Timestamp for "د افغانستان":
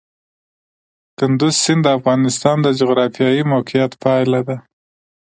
1.85-2.57